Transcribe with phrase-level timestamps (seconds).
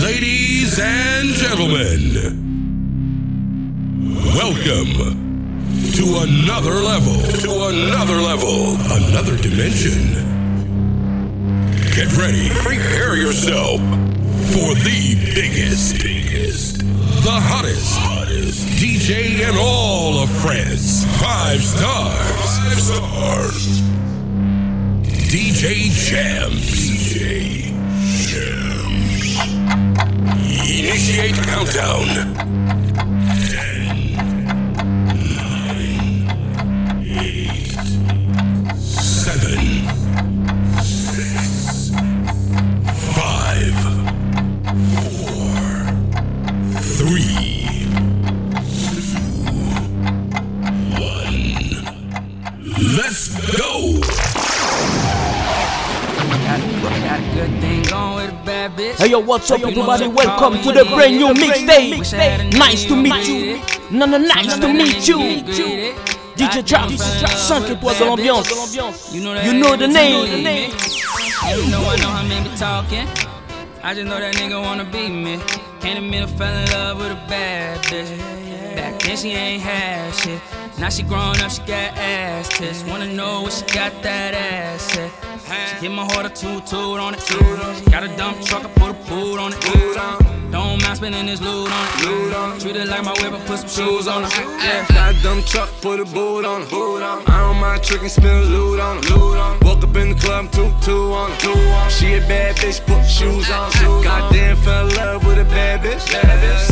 [0.00, 2.00] Ladies and gentlemen,
[4.34, 10.14] welcome to another level, to another level, another dimension.
[11.94, 13.80] Get ready, prepare yourself
[14.54, 16.78] for the biggest, biggest,
[17.22, 21.04] the hottest, hottest DJ in all of France.
[21.20, 23.82] Five stars, five stars.
[25.28, 26.64] DJ Jams.
[26.64, 27.67] DJ.
[30.66, 32.67] Initiate countdown.
[58.96, 60.08] Hey yo, what's up everybody?
[60.08, 62.58] Welcome to the brand new Wish I had a mixtape.
[62.58, 63.56] Nice to meet you.
[63.56, 63.92] it.
[63.92, 65.18] Non, non, nice to meet you.
[66.36, 69.12] DJ Traps, Goddamn, fell in love 5 étoiles de l'ambiance.
[69.12, 70.24] You know, that You know the name.
[70.26, 73.06] You know I know how men be talking.
[73.82, 75.38] I just know that nigga wanna be me.
[75.80, 78.16] Can't admit I fell in love with a bad bitch.
[78.74, 80.40] Back then she ain't had shit.
[80.78, 82.84] Now she grown up, she got ass tits.
[82.84, 85.10] Wanna know what she got that ass at.
[85.70, 87.90] She hit my heart a toot toot on it.
[87.90, 90.47] Got a dump truck, I put a boot on it.
[90.50, 92.60] Don't mind spending this loot on it.
[92.60, 94.32] Treat it like my I put some shoes on it.
[94.36, 94.86] Yeah.
[94.88, 96.72] Got a dumb truck, put a boot on it.
[96.72, 99.10] I don't mind tricking, spin a loot on it.
[99.62, 101.92] Woke up in the club, two, two on it.
[101.92, 103.70] She a bad bitch, put shoes on.
[103.70, 104.04] it.
[104.04, 106.00] Goddamn, fell in love with a bad bitch.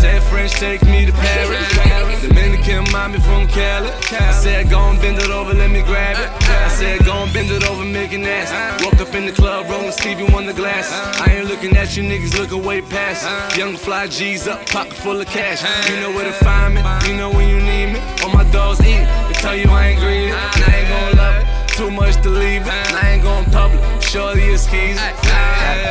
[0.01, 2.23] Said French, take me to Paris.
[2.23, 3.91] Dominican, mommy from Cali.
[4.13, 6.31] I said, go and bend it over, let me grab it.
[6.49, 8.85] I said, go and bend it over, make it nasty.
[8.85, 10.91] Woke up in the club, rolling Stevie on the glass.
[11.21, 13.57] I ain't looking at you niggas, looking way past.
[13.57, 15.63] Young fly G's up, pocket full of cash.
[15.91, 18.01] You know where to find me, you know when you need me.
[18.23, 20.31] All my dogs eat, they tell you I ain't greedy.
[20.31, 22.69] And I ain't gon' love it, too much to leave it.
[22.69, 24.97] And I ain't gon' public, shorty is skis.
[24.97, 25.17] Got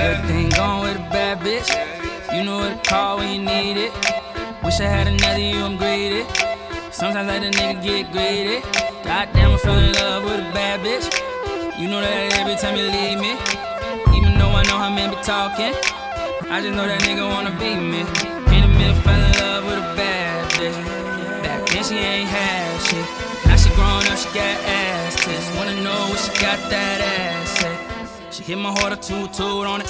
[0.06, 1.68] good thing going with a bad bitch.
[2.36, 3.92] You know what to call when you need it.
[4.64, 6.24] Wish I had another you, I'm greedy.
[6.92, 8.62] Sometimes let a nigga get greedy.
[9.04, 11.08] Goddamn, I fell in love with a bad bitch.
[11.80, 13.34] You know that every time you leave me.
[14.16, 15.74] Even though I know how men be talking.
[16.48, 18.04] I just know that nigga wanna be me.
[18.46, 20.78] Can't admit I fell in love with a bad bitch.
[21.44, 23.06] Back then she ain't had shit.
[23.48, 25.50] Now she grown up, she got ass tits.
[25.58, 27.95] Wanna know what she got that ass at.
[28.36, 29.88] She hit my heart a toot toot on it.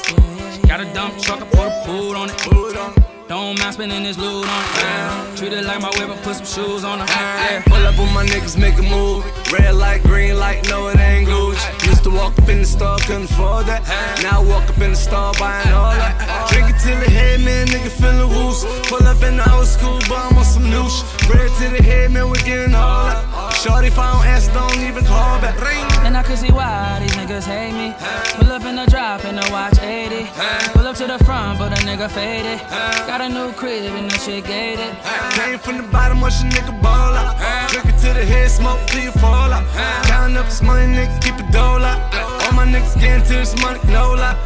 [0.53, 3.27] She got a dump truck, I put a boot on it.
[3.27, 5.35] Don't mind spending this loot on it.
[5.35, 7.09] Treat it like my whip, I put some shoes on it.
[7.09, 7.63] Yeah.
[7.65, 9.25] Pull up with my niggas, make a move.
[9.51, 11.87] Red light, green light, no it ain't Gucci.
[11.87, 13.81] Used to walk up in the store, couldn't afford that.
[14.21, 16.47] Now I walk up in the store, buying all that.
[16.51, 18.63] Drink it till the head, man, nigga feeling loose.
[18.87, 21.27] Pull up in the old school, but I'm on some new shit.
[21.27, 23.25] Bread to the head, man, we getting all that.
[23.61, 25.59] Shorty, if I don't answer, don't even call back.
[25.59, 25.85] Ring.
[26.05, 27.95] And I can see why these niggas hate me.
[28.37, 30.27] Pull up in the drop and the watch 80.
[30.73, 32.59] Pull up to the front, but a nigga faded.
[33.07, 34.95] Got a new crib and the shit gated.
[35.33, 37.35] Came from the bottom, watch a nigga ball out.
[37.71, 39.65] Drink it to the head, smoke till you fall out.
[40.05, 41.99] Counting up this money, nigga, keep it dole out.
[42.43, 44.37] All my niggas getting to this money, no lie.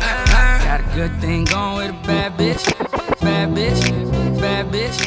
[0.63, 2.63] Got a good thing going with a bad bitch.
[3.19, 3.81] Bad bitch,
[4.39, 4.97] bad bitch,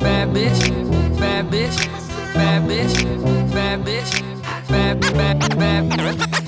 [0.00, 2.03] bad bitch, bad bitch, bad bitch,
[2.34, 2.96] bad bitch,
[3.52, 3.84] bad
[5.00, 5.00] bad
[5.58, 5.88] bad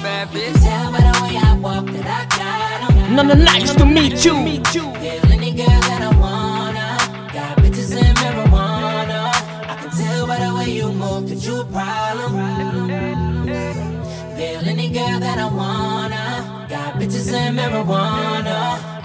[0.02, 0.54] bad bitch.
[0.62, 3.14] Tell by the way I walk that I got 'em.
[3.16, 4.34] Non, non, nice to meet you.
[5.02, 6.86] Feel any girl that I wanna.
[7.32, 9.20] Got bitches and marijuana.
[9.72, 12.32] I can tell by the way you move that you a problem.
[14.36, 16.66] Feel any girl that I wanna.
[16.68, 18.95] Got bitches and marijuana.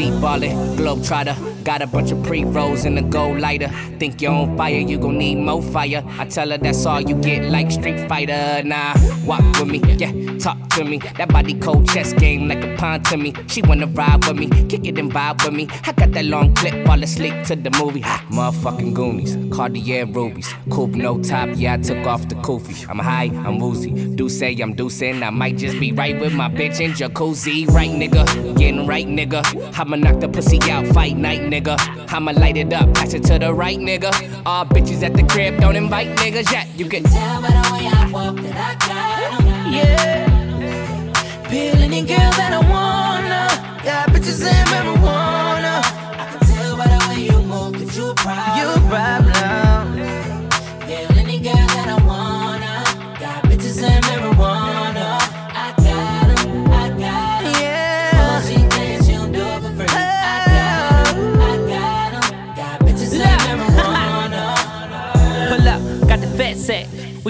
[0.00, 1.36] T-ballin', globetrotter.
[1.62, 3.68] Got a bunch of pre-rolls in the gold lighter.
[3.98, 6.02] Think you're on fire, you gon' need more fire.
[6.18, 8.62] I tell her that's all you get, like Street Fighter.
[8.64, 8.94] Nah,
[9.26, 11.00] walk with me, yeah, talk to me.
[11.18, 13.34] That body cold chess game like a pawn to me.
[13.48, 15.68] She wanna ride with me, kick it and vibe with me.
[15.84, 18.00] I got that long clip, fall asleep to the movie.
[18.00, 21.50] Ha, motherfucking Goonies, Cartier rubies, coupe no top.
[21.56, 22.88] Yeah, I took off the koofy.
[22.88, 23.90] I'm high, I'm woozy.
[24.16, 27.68] Do say I'm deucing, I might just be right with my bitch in jacuzzi.
[27.68, 28.24] Right, nigga,
[28.56, 29.44] getting right, nigga.
[29.92, 31.76] I'ma knock the pussy out, fight night, nigga.
[32.12, 34.12] I'ma light it up, pass it to the right, nigga.
[34.46, 36.68] All bitches at the crib, don't invite niggas yet.
[36.76, 39.72] You can Tell by the way I walk that I got 'em.
[39.72, 41.48] Yeah.
[41.48, 43.48] Peel any girl that I wanna.
[43.82, 45.82] Got bitches and marijuana.
[45.82, 48.58] I can tell by the way you move that you a problem.
[48.58, 49.29] You a problem.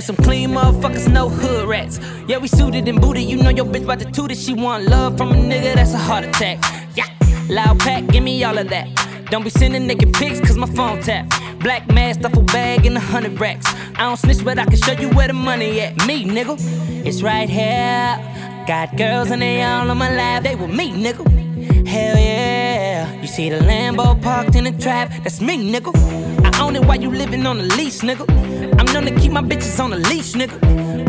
[0.00, 2.00] We some clean motherfuckers, no hood rats.
[2.26, 3.25] Yeah, we suited and booted.
[3.25, 4.38] You know your bitch about to toot it.
[4.38, 6.56] She want love from a nigga, that's a heart attack.
[6.97, 7.05] Yeah,
[7.50, 8.88] loud pack, give me all of that.
[9.31, 11.29] Don't be sending naked pics, cause my phone tap.
[11.61, 13.67] Black mask, duffel bag, and a hundred racks.
[13.97, 16.06] I don't snitch, but I can show you where the money at.
[16.06, 16.56] Me, nigga,
[17.05, 18.17] it's right here.
[18.67, 21.26] Got girls and they all on my lap, they with me, nigga.
[21.87, 23.20] Hell yeah.
[23.20, 25.93] You see the Lambo parked in the trap, that's me, nigga.
[26.43, 28.69] I own it while you living on the lease, nigga.
[28.91, 30.59] To keep my bitches on the leash, nigga.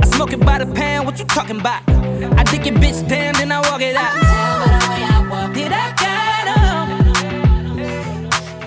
[0.02, 1.82] I smoke it by the pound, what you talking about?
[1.90, 4.14] I dick your bitch down, then I walk it out.
[4.14, 5.54] Tell by the way I walk.
[5.54, 6.88] Did I got 'em?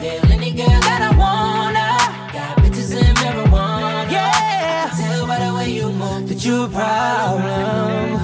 [0.02, 1.86] Tell any girl that I wanna.
[2.34, 4.10] Got bitches in marijuana.
[4.10, 4.90] Yeah.
[4.94, 8.18] Tell by the way you move That you a problem.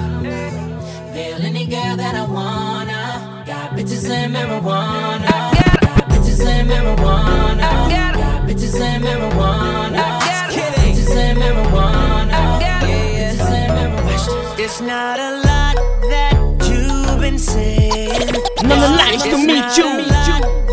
[1.15, 3.43] Tell any girl that I wanna.
[3.47, 5.25] Got bitches in marijuana.
[5.25, 5.51] I.
[5.83, 7.63] Got bitches in marijuana.
[7.63, 8.13] I.
[8.21, 10.20] Got bitches in marijuana.
[14.71, 15.75] It's not a lot
[16.07, 16.33] that
[16.71, 18.31] you've been saying.
[18.63, 19.83] No, no, nice to meet you.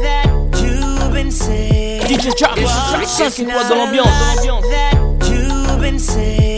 [0.07, 0.31] that
[0.63, 2.03] you've been saying.
[2.03, 4.47] DJ It's 5 not mois de a l'ambiance.
[4.47, 4.95] lot that
[5.29, 6.58] you've been saying.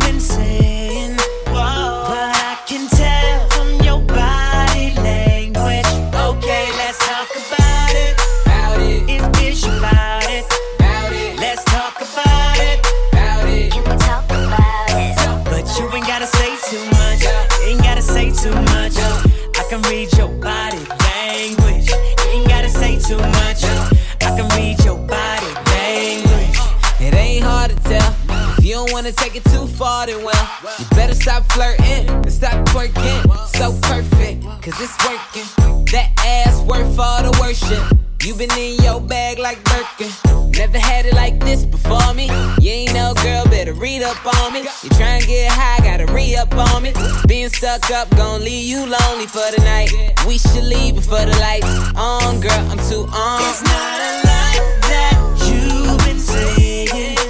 [28.91, 33.21] wanna take it too far, then well, you better stop flirting and stop twerking.
[33.47, 35.85] So perfect, cause it's working.
[35.91, 37.97] That ass worth all the worship.
[38.23, 40.11] You been in your bag like Birkin.
[40.51, 42.25] Never had it like this before me.
[42.59, 44.59] You ain't no girl, better read up on me.
[44.83, 46.93] You try and get high, gotta re up on me.
[47.27, 49.89] Being stuck up, gon' leave you lonely for the night.
[50.27, 51.65] We should leave before the lights
[51.95, 52.51] on, girl.
[52.69, 53.41] I'm too on.
[53.41, 55.15] It's not a lot that
[55.47, 57.20] you've been saying.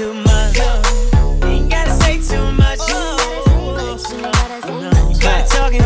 [0.00, 0.56] too much.
[0.56, 0.64] You
[1.44, 2.78] ain't gotta say too much.
[5.50, 5.84] Talking,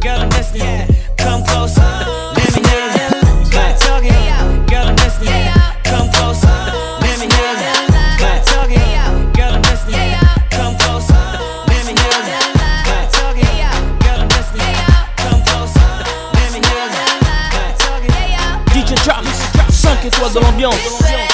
[0.00, 0.94] girl, I'm listening.
[1.16, 1.80] Come closer,
[2.36, 2.82] let me girl,
[4.88, 5.48] I'm listening.
[5.82, 6.46] Come closer,
[7.00, 8.20] let me girl, I'm listening.
[8.20, 8.52] Come closer,
[8.84, 10.20] let me girl, I'm listening.
[10.50, 11.24] Come closer,
[11.64, 11.86] let
[20.54, 21.33] me 5.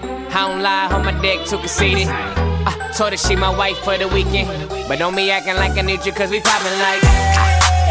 [0.33, 2.07] I don't lie, on my dick too conceited.
[2.07, 4.47] I told her she my wife for the weekend.
[4.87, 7.03] But don't be acting like I need you, cause we poppin' like.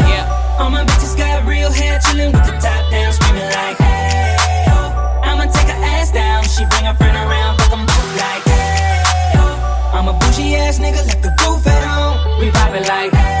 [0.09, 0.57] Yeah.
[0.59, 4.73] All my bitches got real hair, chillin' with the top down, screaming like, hey, yo.
[5.21, 9.33] I'ma take her ass down, she bring her friend around, fuck 'em both like, hey,
[9.35, 9.43] yo.
[9.93, 12.39] I'm a bougie ass nigga, like the roof at home.
[12.39, 13.13] We poppin' like.
[13.13, 13.40] Hey,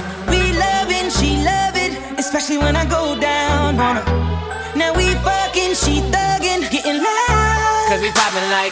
[2.33, 4.05] Especially when I go down on her.
[4.73, 7.85] Now we fucking, she thuggin', getting loud.
[7.89, 8.71] Cause we poppin' like.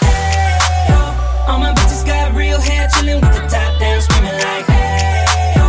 [1.46, 5.66] All my bitches got real hair, chillin' with the top down, screaming like, hey, yo.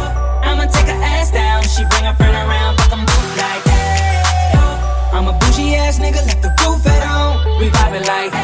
[0.46, 4.54] I'ma take her ass down, she bring her friend around, fuck 'em both like, hey,
[4.54, 4.62] yo.
[5.18, 7.58] I'm a bougie ass nigga, like the roof at home.
[7.58, 8.39] We poppin' like.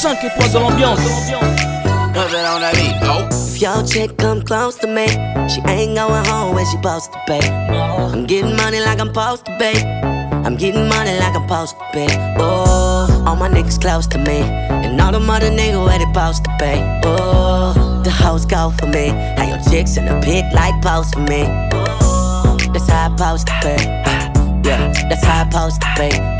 [0.00, 1.00] 5 étoiles de l'ambiance.
[3.54, 5.06] If your chick come close to me,
[5.46, 7.38] she ain't going home when she supposed to be.
[7.38, 9.78] I'm getting money like I'm supposed to be.
[10.46, 12.06] I'm getting money like I'm supposed to be.
[12.38, 16.44] Oh, all my niggas close to me, and all the mother niggas where they supposed
[16.44, 16.80] to be.
[17.04, 21.20] Oh, the hoes go for me, how your chicks in the pic like pose for
[21.20, 21.44] me.
[21.74, 23.76] Oh, that's how I supposed to be.
[24.66, 26.39] Yeah, that's how I supposed to be.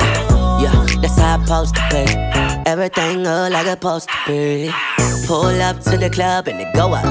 [0.60, 2.04] Yeah, that's how I'm supposed to be.
[2.70, 4.70] Everything look like it's supposed to be.
[5.26, 7.04] Pull up to the club and it go up.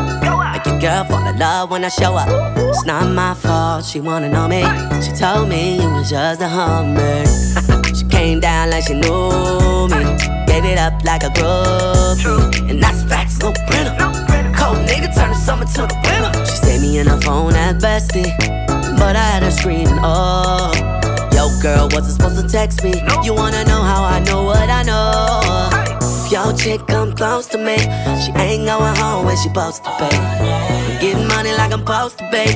[0.53, 2.27] Make your girl fall in love when I show up.
[2.57, 4.61] It's not my fault, she wanna know me.
[5.01, 7.25] She told me you was just a hummer.
[7.95, 10.03] she came down like she knew me.
[10.45, 12.69] Gave it up like a groupie.
[12.69, 13.95] And that's facts, no printer.
[14.57, 16.45] Cold nigga turn the summer to the winter.
[16.45, 18.29] She saved me in her phone at bestie.
[18.99, 20.88] But I had her screaming, oh.
[21.61, 22.93] Girl, wasn't supposed to text me.
[23.21, 25.41] You wanna know how I know what I know?
[26.01, 27.77] If your chick come close to me,
[28.23, 30.17] she ain't going home when she supposed to pay.
[30.17, 32.55] I'm getting money like I'm supposed to pay.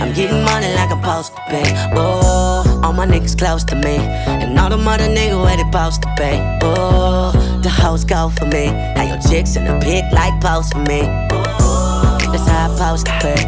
[0.00, 1.72] I'm getting money like I'm supposed to pay.
[1.94, 3.96] Oh, all my niggas close to me,
[4.26, 6.58] and all the mother niggas where they supposed to pay.
[6.62, 7.30] Oh,
[7.62, 8.66] the hoes go for me.
[8.96, 11.02] How your chicks in the pic like post for me.
[11.30, 13.42] Oh, that's how I supposed to pay.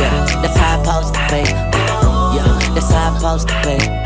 [0.00, 1.44] Yeah, that's how I supposed to pay.
[2.36, 4.05] Yeah, that's how I'm supposed to be.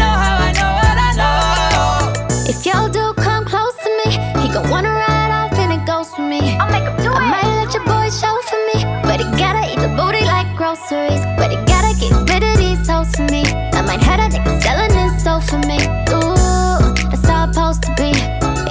[6.41, 6.57] me.
[6.59, 9.63] I'll make him do I might let your boy show for me, but he gotta
[9.71, 11.23] eat the booty like groceries.
[11.37, 13.43] But he gotta get rid of these hoes for me.
[13.77, 15.79] I might have that nigga selling his soul for me.
[16.15, 18.11] Ooh, that's how I'm supposed to be.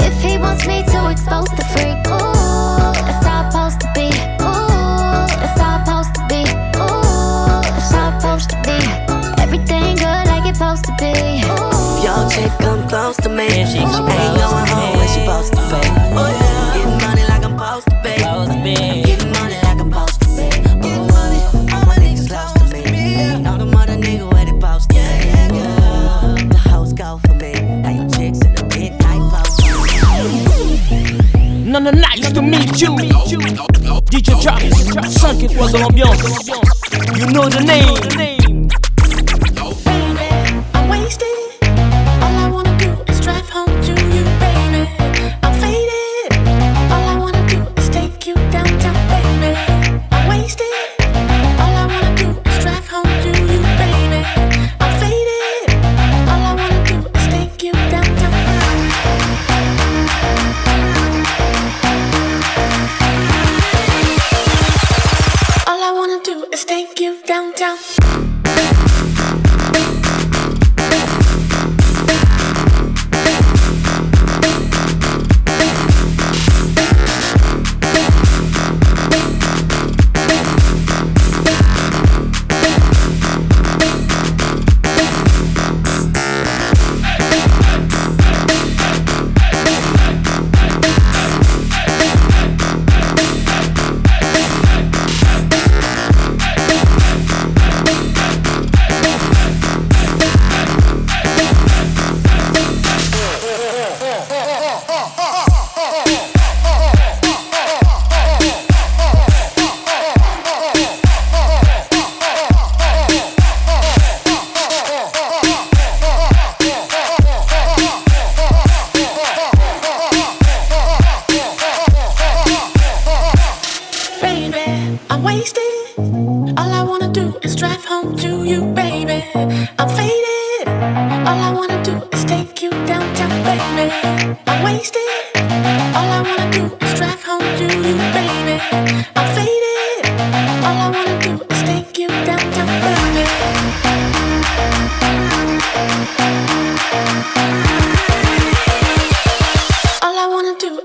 [0.07, 4.09] If he wants me to expose the freak, ooh, that's how I'm supposed to be.
[4.43, 6.43] Ooh, that's how I'm supposed to be.
[6.83, 8.79] Ooh, that's how I'm supposed to be.
[9.43, 11.13] Everything good like it's supposed to be.
[11.47, 11.99] Ooh.
[11.99, 14.30] If your chick come close to me, Yeah, she she ain't
[35.61, 37.80] What's You know the name.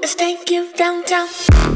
[0.06, 1.75] Let's take you downtown.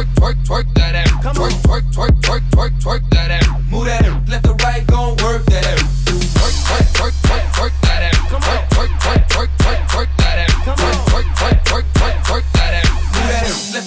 [0.00, 1.22] twerk, twerk, twerk that out.
[1.22, 1.82] Come twerk, on.
[1.82, 3.62] twerk, twerk, twerk, twerk, twerk that out.
[3.70, 4.28] Move that out.
[4.28, 5.90] Left to right, gon' work that out.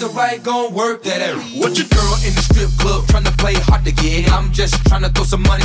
[0.03, 1.39] Gonna right, gon' work that out.
[1.57, 4.31] What your girl in the strip club trying to play hard to get?
[4.31, 5.62] I'm just trying to throw some money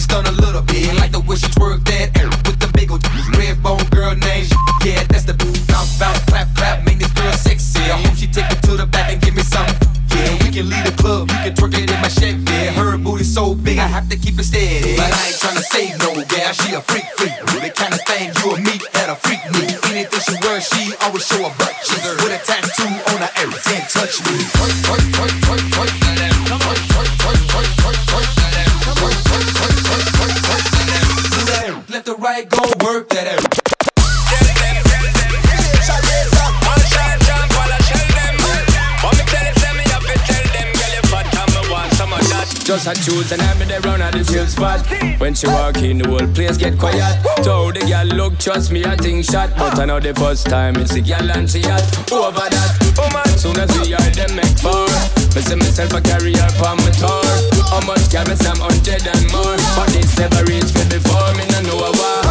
[42.89, 44.81] I choose, and I'm in the round of the chill spot.
[45.21, 47.21] When she walk in, the whole place get quiet.
[47.45, 49.53] Told the girl, look, trust me, I think shot.
[49.61, 51.85] But I know the first time it's a girl and she hot.
[52.09, 54.89] Over that, woman, soon as we are them make four.
[55.37, 57.29] Me see myself a carrier on my tour.
[57.69, 59.61] How much can me some hundred and more?
[59.77, 62.25] But it's never reached me before, me no know why.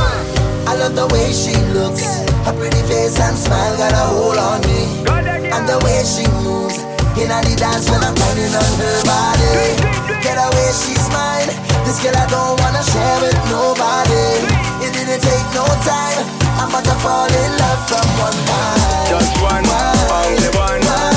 [0.65, 2.25] I love the way she looks.
[2.49, 5.05] Her pretty face and smile got a hold on me.
[5.53, 6.96] And the way she moves.
[7.17, 9.73] In the dance when I'm turning on her body.
[10.21, 11.49] Get away, she's mine.
[11.81, 14.45] This girl I don't wanna share with nobody.
[14.85, 16.23] It didn't take no time.
[16.61, 19.09] I'm about to fall in love from one night.
[19.09, 20.81] Just one, one only one.
[20.85, 21.16] one.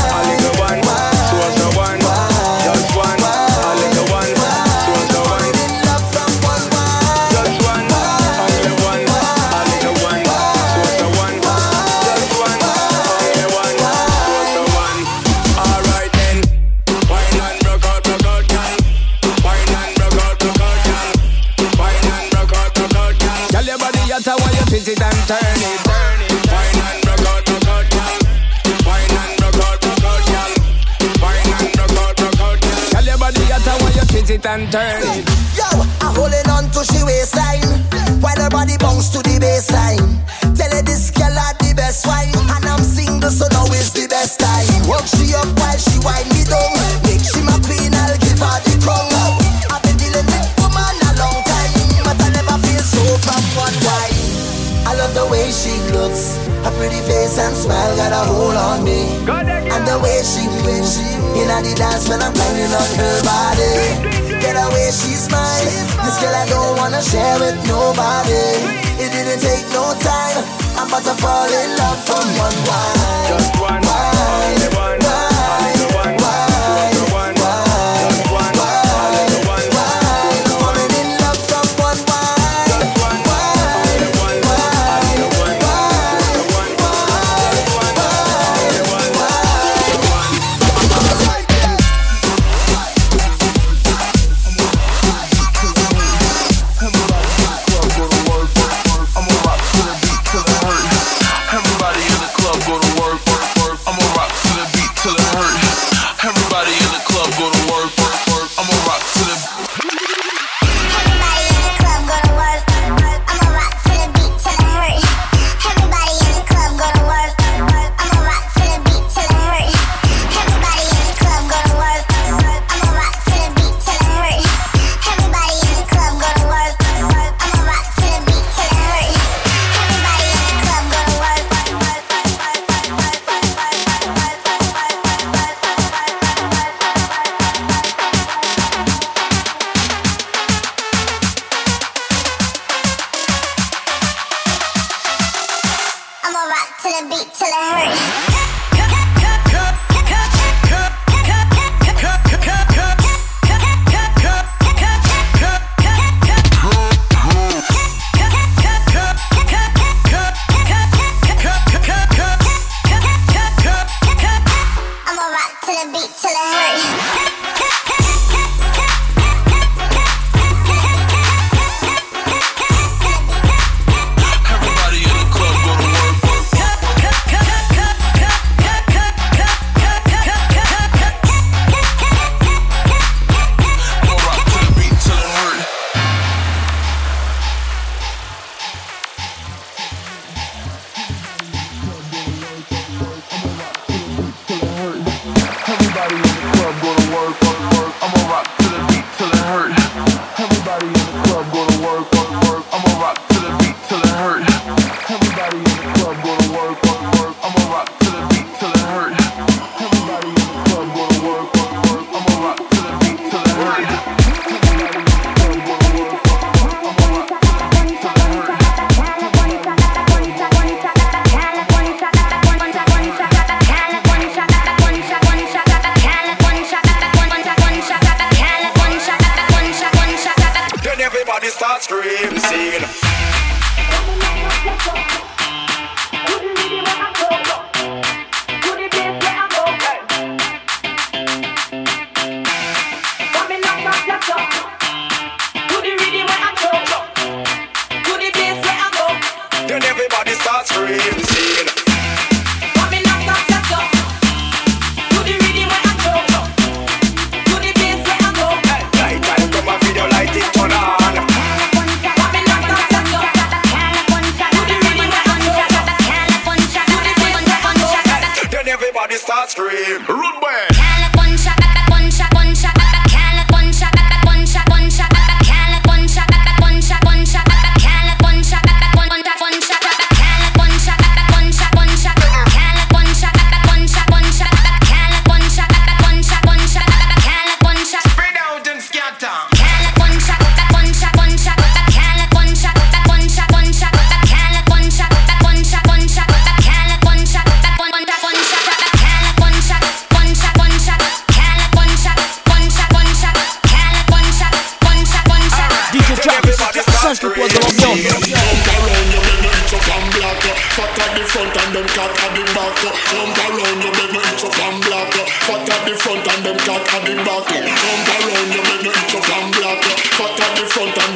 [34.70, 35.02] turn.
[35.58, 35.66] Yo,
[36.00, 37.66] I'm holding on to she waistline
[38.22, 39.89] while her body bounce to the baseline.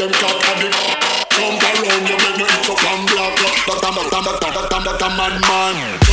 [0.05, 0.61] them top of
[1.81, 3.41] around, you make me itch up and black
[5.49, 6.04] man.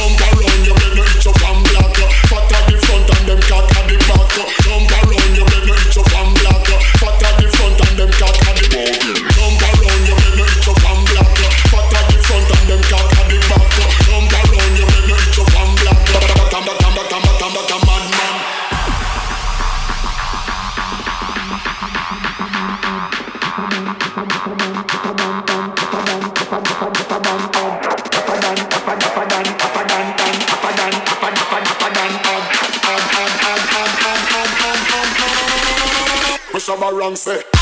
[37.15, 37.60] Bang.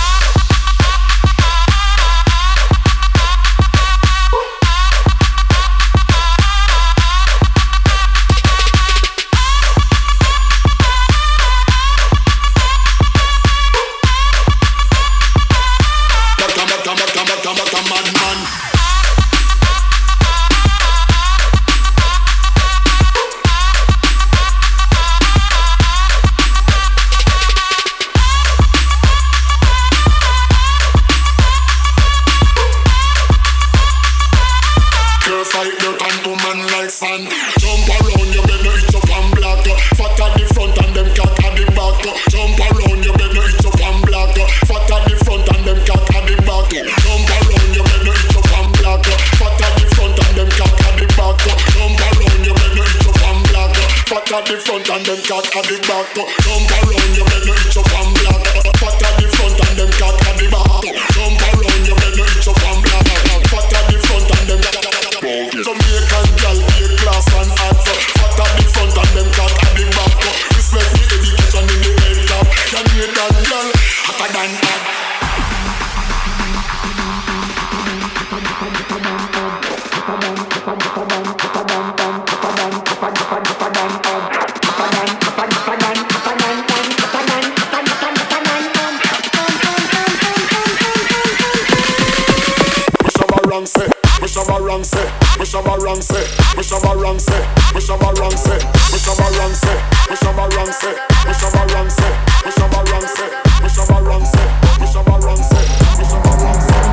[94.21, 95.39] Wish I'm a wrong set.
[95.39, 96.27] Wish I'm a wrong set.
[96.57, 97.73] Wish I'm a wrong set.
[97.73, 98.59] Wish I'm a wrong set.
[98.91, 99.79] Wish I'm a wrong set.
[100.09, 100.99] Wish I'm a wrong set.
[101.25, 102.11] Wish I'm a wrong set.
[102.43, 103.31] Wish I'm a wrong set.
[103.63, 104.49] Wish I'm a wrong set.
[104.79, 105.67] Wish I'm a wrong set.
[105.97, 106.83] Wish I'm a wrong set.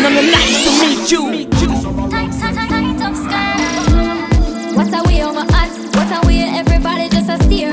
[0.00, 1.22] Number nice to meet you.
[4.74, 5.74] What are we my us?
[5.94, 7.72] What are we everybody just a steer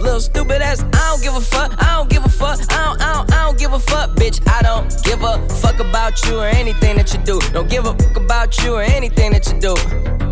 [0.00, 3.02] Little stupid ass, I don't give a fuck, I don't give a fuck, I don't,
[3.02, 4.40] I don't, I don't give a fuck, bitch.
[4.48, 7.38] I don't give a fuck about you or anything that you do.
[7.52, 9.74] Don't give a fuck about you or anything that you do.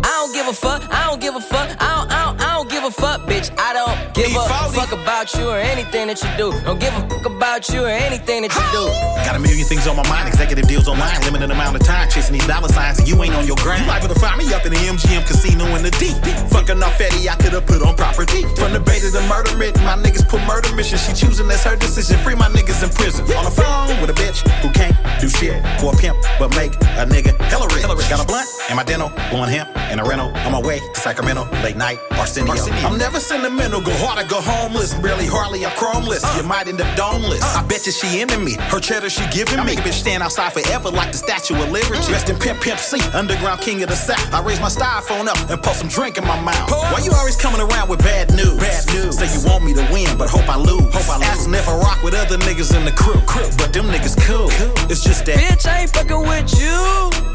[0.01, 2.55] I don't give a fuck, I don't give a fuck, I don't, I don't, I
[2.55, 3.53] don't give a fuck, bitch.
[3.59, 4.41] I don't give a
[4.73, 6.49] fuck about you or anything that you do.
[6.65, 8.89] Don't give a fuck about you or anything that you do.
[9.23, 12.33] Got a million things on my mind, executive deals online, limited amount of time chasing
[12.33, 13.83] these dollar signs, and you ain't on your grind.
[13.83, 16.17] You liable to find me up in the MGM casino in the deep.
[16.49, 18.43] Fucking off Eddie, I could have put on property.
[18.57, 20.97] From the bait to the murder my niggas put murder mission.
[20.97, 22.17] She choosing, that's her decision.
[22.19, 23.25] Free my niggas in prison.
[23.35, 26.73] On the phone with a bitch who can't do shit for a pimp, but make
[26.75, 27.83] a nigga hella rich.
[28.09, 30.29] Got a blunt and my dental, blowing hemp in a rental.
[30.47, 32.53] On my way to Sacramento, late night, Arsenio.
[32.87, 34.93] I'm never sentimental, go hard or go homeless.
[34.95, 36.23] Barely hardly I'm chromeless.
[36.37, 37.43] You might end up domeless.
[37.43, 38.53] I bet you she into me.
[38.71, 39.61] Her cheddar she giving me.
[39.61, 42.11] I make a bitch stand outside forever like the Statue of Liberty.
[42.11, 44.33] Rest in Pimp Pimp C, underground king of the South.
[44.33, 46.71] I raise my styrofoam up and pour some drink in my mouth.
[46.71, 48.57] Why you always coming around with bad news?
[48.57, 49.17] Bad news.
[49.17, 50.93] Say you want me to win, but hope I lose.
[50.93, 51.47] Hope I lose.
[51.47, 53.19] If I rock with other niggas in the crew.
[53.25, 53.49] crew.
[53.57, 54.49] But them niggas cool.
[54.89, 55.37] It's just that.
[55.37, 57.29] Bitch, I ain't fucking with you.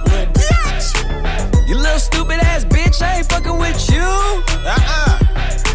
[1.67, 4.03] You little stupid ass bitch, I ain't fucking with you.
[4.03, 5.19] Uh-uh.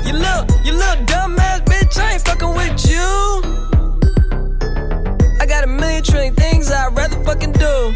[0.06, 3.08] You little, you little dumb ass bitch, I ain't fucking with you.
[5.42, 7.94] I got a million trillion things I'd rather fucking do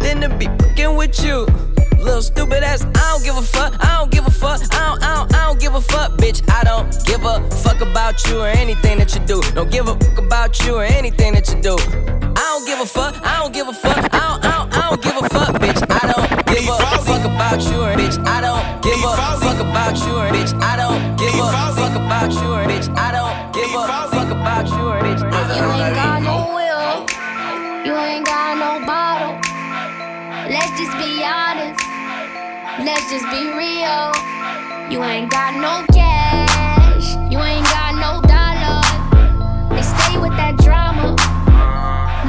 [0.00, 1.46] than to be fucking with you.
[1.98, 5.02] Little stupid ass, I don't give a fuck, I don't give a fuck, I don't,
[5.02, 6.42] I don't, I don't give a fuck, bitch.
[6.48, 9.40] I don't give a fuck about you or anything that you do.
[9.52, 11.76] Don't give a fuck about you or anything that you do.
[12.38, 14.90] I don't give a fuck, I don't give a fuck, I don't, I don't, I
[14.90, 15.82] don't give a fuck, bitch.
[15.90, 18.16] I don't give a fuck about you or bitch.
[18.26, 20.52] I don't give a fuck about you or bitch.
[20.62, 22.88] I don't give a fuck about you or bitch.
[22.96, 25.20] I don't give a fuck about you or bitch.
[25.20, 27.06] You ain't got no will.
[27.86, 29.34] You ain't got no bottle.
[30.48, 31.87] Let's just be honest.
[32.84, 34.12] Let's just be real.
[34.88, 37.16] You ain't got no cash.
[37.30, 38.82] You ain't got no dollar.
[39.74, 41.16] They stay with that drama.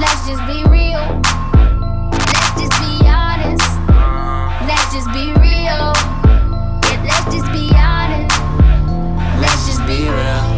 [0.02, 1.06] Let's just be real.
[2.10, 3.62] Let's just be honest.
[4.66, 5.94] Let's just be real.
[6.82, 8.34] Yeah, let's just be honest.
[9.38, 10.50] Let's just be real.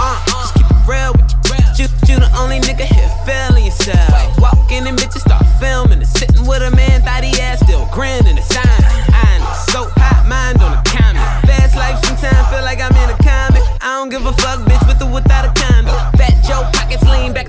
[0.00, 1.28] Uh, just keep it real with
[1.76, 1.84] you.
[1.84, 4.38] You, you the only nigga here feeling yourself.
[4.40, 7.02] Walk in and bitches start filming and sitting with a man,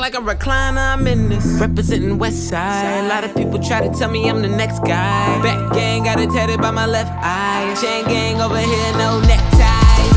[0.08, 0.94] like a recliner.
[0.94, 1.46] I'm in this.
[1.60, 3.04] Representing West Side.
[3.04, 5.42] A lot of people try to tell me I'm the next guy.
[5.44, 7.76] Back gang got it tatted by my left eye.
[7.82, 10.16] Chain gang over here, no neckties.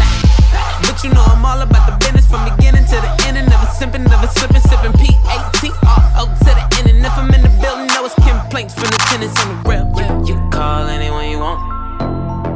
[0.87, 3.37] But you know I'm all about the business from beginning to the end.
[3.39, 6.87] And never simping, never slipping, sipping P-A-T-R-O to the end.
[6.95, 9.91] And if I'm in the building, know it's complaints from the tenants on the real.
[9.99, 11.59] You, you call anyone you want.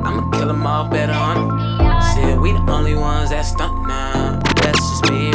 [0.07, 1.51] I'ma kill them better on.
[2.15, 4.39] Shit, we the only ones that stunt now.
[4.63, 5.34] Let's just be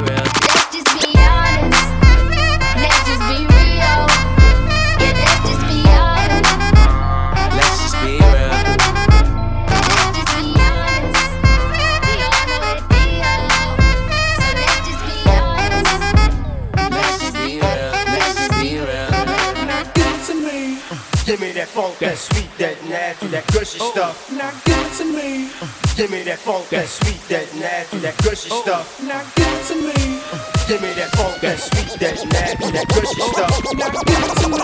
[23.10, 24.32] nasty, that gushy stuff.
[24.32, 25.49] Now give it to me.
[25.97, 29.01] Give me that funk, that sweet, that nasty, that gushy stuff.
[29.01, 30.22] Now give it to me.
[30.68, 33.49] Give me that funk, that sweet, that nasty, that gushy stuff.
[33.74, 34.62] Now give it to me.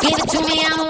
[0.00, 0.89] Give it to me, I'm worth it.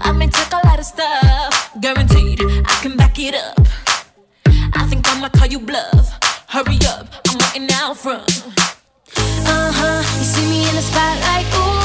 [0.00, 3.66] I may take a lot of stuff, guaranteed I can back it up.
[4.74, 6.18] I think I'ma call you bluff.
[6.48, 8.26] Hurry up, I'm waiting out front.
[9.16, 10.02] Uh huh.
[10.18, 11.77] You see me in the spotlight, ooh,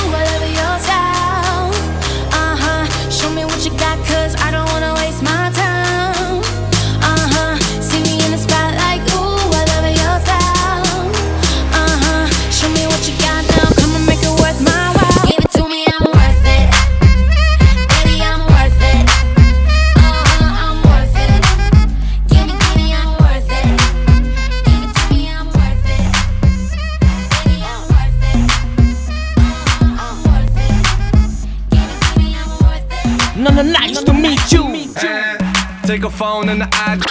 [36.04, 37.01] Take a phone and the ID.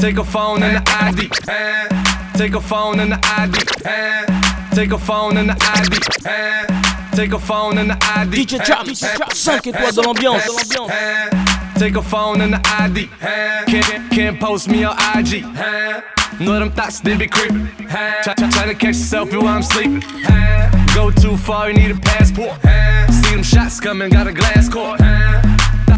[0.00, 1.28] Take a phone and the ID.
[2.38, 3.58] Take a phone and the ID.
[4.72, 7.16] Take a phone and the ID.
[7.16, 8.46] Take a phone and the ID.
[8.46, 10.44] DJ Travis, 5 étoiles de l'ambiance.
[11.76, 13.10] Take a phone and the ID.
[13.66, 15.42] Can't, can't post me on IG.
[16.38, 17.66] Know them thoughts, they be creeping.
[18.22, 20.04] Try, try, try to catch selfie while I'm sleeping.
[20.94, 22.60] Go too far, you need a passport.
[23.10, 25.00] See them shots coming, got a glass court.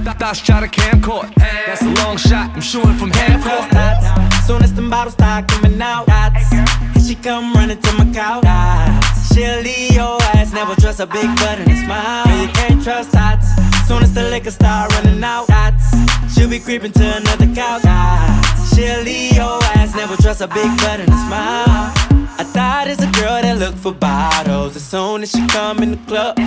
[0.05, 1.35] Th- th- Thoughts try to camcord.
[1.67, 4.45] That's a long shot, I'm shooting from half court.
[4.47, 6.53] Soon as them bottles start coming out, dots.
[6.53, 8.43] And she come running to my couch.
[8.45, 9.35] Dots.
[9.35, 12.43] She'll leave your ass, never trust a big butt and a smile.
[12.43, 13.49] You can't trust dots.
[13.87, 15.91] Soon as the liquor start running out, dots.
[16.35, 17.83] She'll be creeping to another couch.
[17.83, 18.75] Dots.
[18.75, 21.93] She'll leave your ass, never trust a big butt and a smile.
[22.37, 24.75] I thought it's a girl that look for bottles.
[24.75, 26.39] As soon as she come in the club,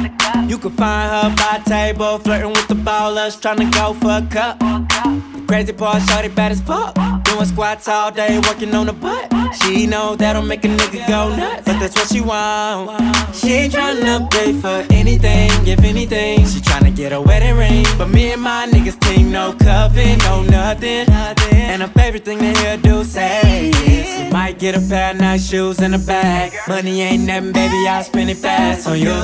[0.49, 4.27] you can find her by table, flirting with the ballers, trying to go for a
[4.29, 4.59] cup.
[4.59, 6.95] The crazy part, shorty bad as fuck.
[7.23, 9.26] Doing squats all day, working on the butt.
[9.53, 13.01] She know that'll make a nigga go nuts, but that's what she want.
[13.35, 16.45] She ain't tryna pay for anything, if anything.
[16.45, 17.85] She tryna get a wedding ring.
[17.97, 21.05] But me and my niggas team, no cuffing, no nothing.
[21.51, 25.19] And her favorite thing to hear do say is, you might get a pair of
[25.19, 26.53] nice shoes in a bag.
[26.67, 29.15] Money ain't nothing, baby, I'll spend it fast on you.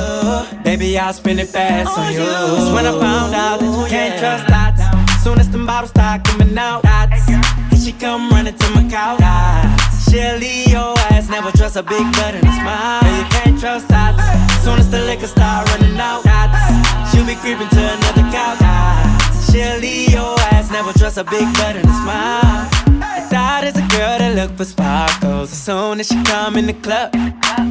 [0.64, 2.20] Baby, I'll spend it fast on you.
[2.20, 5.24] That's when I found out that you can't trust dots.
[5.24, 7.28] Soon as them bottles start coming out, dots.
[7.30, 9.93] And she come running to my couch.
[10.04, 10.12] Dots.
[10.12, 13.02] She'll leave your ass, never trust a big butt and a smile.
[13.04, 14.64] Yeah, you can't trust dots.
[14.64, 16.24] Soon as the liquor start running out.
[17.12, 18.60] She'll be creeping to another couch.
[19.52, 22.70] She'll your ass, never trust a big butt and a smile.
[23.02, 25.52] I thought it's a girl that look for sparkles.
[25.52, 27.14] As soon as she come in the club,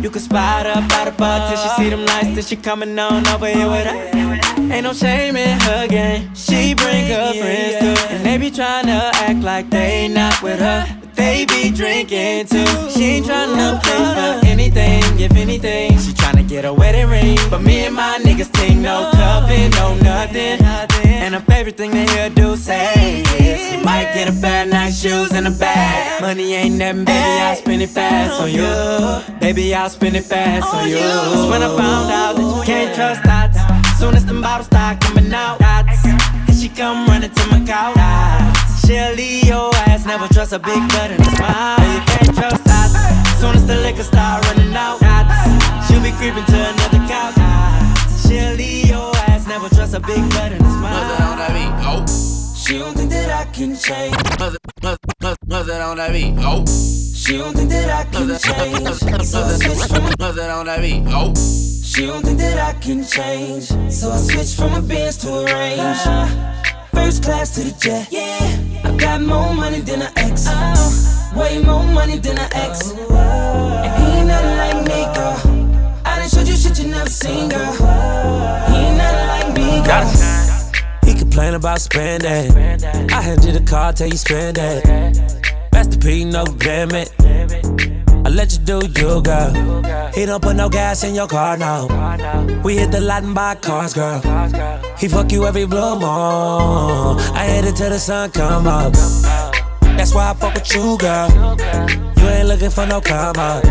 [0.03, 2.35] you can spot her by the bar till she see them lights.
[2.35, 4.73] Till she coming on over here with her.
[4.73, 6.35] Ain't no shame in her game.
[6.35, 10.61] She bring her friends too, and they be trying to act like they not with
[10.61, 11.02] her.
[11.23, 12.91] They drinking too.
[12.91, 15.97] She ain't tryna pay for anything, if anything.
[15.99, 17.39] She tryna get a wedding ring.
[17.49, 20.61] But me and my niggas think no cuffing, no nothing.
[21.05, 24.71] And her favorite thing to hear do say is, you might get a pair of
[24.71, 26.21] nice shoes and a bag.
[26.21, 29.39] Money ain't nothing, baby, I'll spend it fast on you.
[29.39, 30.97] Baby, I'll spend it fast on you.
[30.97, 33.59] That's when I found out that you oh, can't trust dots.
[34.01, 36.05] Soon as them bottles start coming out, dots.
[36.05, 38.52] And she come running to my couch.
[38.85, 41.79] She'll leave your ass, never trust a big butt and a smile.
[41.79, 43.41] You can't trust dots.
[43.41, 44.99] Soon as the liquor start running out.
[45.87, 47.35] She'll be creeping to another couch.
[48.23, 52.07] She'll leave your ass, never trust a big butt and a smile.
[52.73, 54.15] She don't think that I can change.
[54.39, 56.35] Mother, mother, mother, mother on that beat.
[56.39, 56.65] Oh.
[56.67, 59.25] She don't think that I can change.
[59.25, 61.03] So I switch from a Mother on that beat.
[61.09, 61.35] Oh.
[61.35, 63.65] She don't think that I can change.
[63.93, 66.82] So I switch from a Benz to a Range.
[66.93, 68.09] First class to the jet.
[68.11, 68.83] Yeah.
[68.85, 70.47] I got more money than an ex.
[70.49, 71.33] Oh.
[71.37, 72.93] Way more money than an ex.
[72.97, 76.01] Oh, and he ain't nothing like me, girl.
[76.05, 77.77] I done showed you shit you never never seen, girl.
[77.81, 80.07] Oh, he ain't nothing like me, girl.
[81.05, 82.57] He complain about spending.
[83.11, 84.85] I handed you the car, tell you spend it.
[85.73, 87.11] Master P, no limit.
[88.25, 90.13] I let you do you, girl.
[90.15, 91.89] He don't put no gas in your car, no.
[92.65, 94.21] We hit the lot and buy cars, girl.
[94.97, 97.19] He fuck you every blue moon.
[97.35, 98.93] I hit it till the sun come up.
[99.97, 101.29] That's why I fuck with you, girl.
[102.17, 103.65] You ain't looking for no up.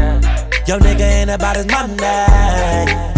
[0.67, 1.93] Yo, nigga ain't about his money.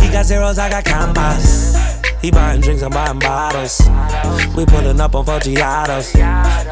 [0.02, 1.76] He got zeros, I got commas.
[2.22, 3.82] He buying drinks, I'm buying bottles.
[4.56, 6.16] We pulling up on Forgiatos.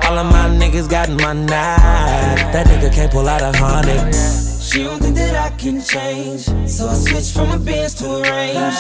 [0.06, 1.48] All of my niggas got money.
[1.48, 4.51] That nigga can't pull out a hundred.
[4.72, 8.22] She don't think that I can change, so I switched from a Benz to a
[8.22, 8.80] Range.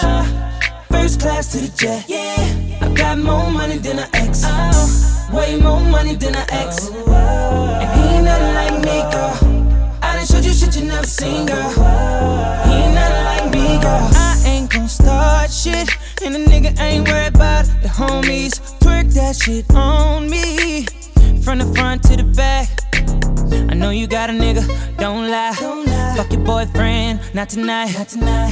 [0.90, 2.06] First class to the jet.
[2.08, 4.44] Yeah, I got more money than an ex.
[4.46, 5.30] Oh.
[5.34, 6.88] Way more money than an ex.
[6.90, 7.80] Oh, oh.
[7.82, 10.00] And he ain't nothing like me, girl.
[10.02, 11.70] I done showed you shit you never seen, girl.
[11.72, 14.10] He ain't nothing like me, girl.
[14.16, 15.90] I ain't gon' start shit,
[16.24, 18.62] and the nigga ain't worried about the homies.
[18.80, 20.86] Twerk that shit on me,
[21.44, 22.81] from the front to the back.
[23.70, 24.64] I know you got a nigga,
[24.98, 25.56] don't lie.
[25.60, 26.16] Don't lie.
[26.16, 27.96] Fuck your boyfriend, not tonight.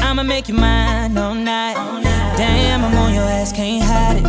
[0.04, 1.76] I'ma make you mine all night.
[2.38, 4.24] Damn, I'm on your ass, can't hide it.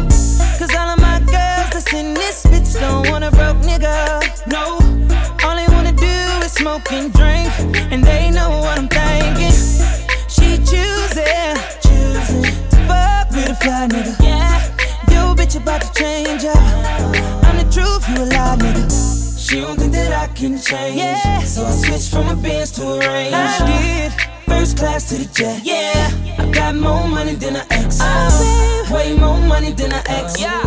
[0.58, 4.20] Cause all of my girls that's in this bitch don't want a broke nigga.
[4.46, 4.78] No,
[5.44, 7.50] all they wanna do is smoke and drink,
[7.92, 9.52] and they know what I'm thinking.
[10.28, 14.14] She choosing, choosing to fuck with a fly nigga.
[14.22, 14.60] Yeah,
[15.10, 16.56] yo bitch about to change up.
[17.44, 19.29] I'm the truth, you a lie nigga.
[19.50, 20.96] She don't think that I can change.
[20.96, 21.42] Yeah.
[21.42, 23.34] So I switched from a Benz to a Range.
[23.34, 24.12] I did.
[24.46, 25.62] First class to the jet.
[25.64, 26.38] Yeah.
[26.38, 27.98] I got more money than an ex.
[28.00, 30.40] Oh, Way more money than an ex.
[30.40, 30.62] Yeah.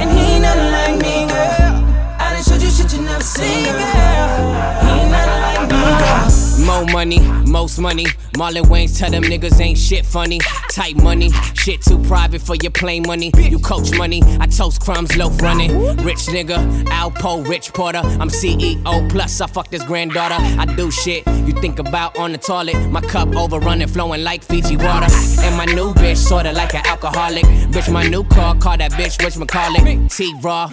[0.00, 1.86] And he ain't nothing like me, girl.
[2.18, 3.78] I done showed you shit you never seen, girl.
[3.78, 6.49] He ain't nothing like me, girl.
[6.64, 8.04] More money, most money.
[8.34, 10.38] Marlon Wayans tell them niggas ain't shit funny.
[10.70, 13.32] Tight money, shit too private for your plain money.
[13.36, 15.72] You coach money, I toast crumbs, loaf running.
[15.98, 17.98] Rich nigga, Alpo, Rich Porter.
[17.98, 20.36] I'm CEO plus, I fuck this granddaughter.
[20.38, 22.76] I do shit you think about on the toilet.
[22.90, 25.06] My cup overrunning, flowing like Fiji water.
[25.40, 27.44] And my new bitch, sorta like an alcoholic.
[27.72, 30.16] Bitch, my new car, call that bitch Rich McCullough.
[30.16, 30.68] T Raw,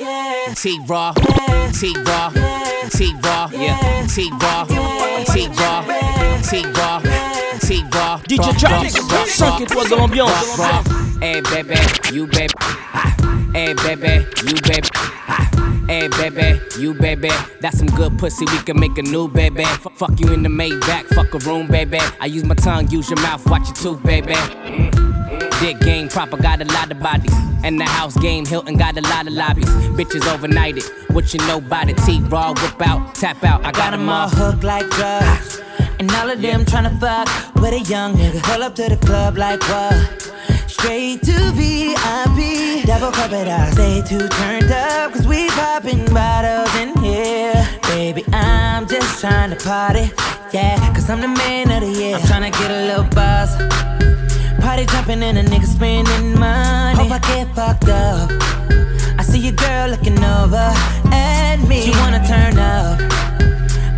[0.55, 1.13] T Raw,
[1.71, 2.29] T Raw,
[2.91, 4.65] T Raw, yeah, T Raw,
[5.33, 6.99] T Raw, T Raw,
[7.61, 8.17] T Raw.
[8.27, 8.93] DJ Travis,
[9.27, 10.31] 5 étoiles dans l'ambiance.
[11.21, 11.75] Hey baby,
[12.13, 12.53] you baby.
[13.53, 14.87] Hey baby, you baby.
[15.87, 17.29] Hey baby, you baby.
[17.61, 18.45] That's some good pussy.
[18.45, 19.63] We can make a new baby.
[19.63, 21.99] F- fuck you in the Maybach, fuck a room, baby.
[22.19, 24.33] I use my tongue, use your mouth, watch your tooth, baby.
[24.33, 25.46] Mm, mm.
[25.59, 27.33] Dick game proper, got a lot of bodies.
[27.63, 29.65] And the house game, Hilton got a lot of lobbies.
[29.97, 30.85] Bitches overnighted.
[31.15, 33.65] What you know about the T raw, whip out, tap out.
[33.65, 35.59] I got 'em all hooked like drugs.
[35.99, 38.43] And all of them tryna fuck with a young nigga.
[38.43, 39.95] Pull up to the club like what?
[40.67, 42.85] Straight to VIP.
[42.85, 43.73] Double cup it up.
[43.73, 47.67] Stay too turned up, cause we popping bottles in here.
[47.87, 50.11] Baby, I'm just trying to party.
[50.53, 52.17] Yeah, cause I'm the man of the year.
[52.17, 53.96] I'm tryna get a little buzz.
[54.77, 56.99] Party jumping and a nigga spending money.
[56.99, 58.29] Hope I get fucked up.
[59.17, 60.71] I see your girl looking over
[61.11, 61.81] at me.
[61.81, 62.99] She wanna turn up.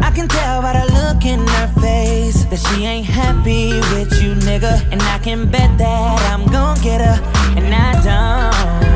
[0.01, 4.35] I can tell by the look in her face that she ain't happy with you,
[4.35, 4.81] nigga.
[4.89, 7.19] And I can bet that I'm gon' get her.
[7.57, 7.73] And.
[7.73, 8.88] I don't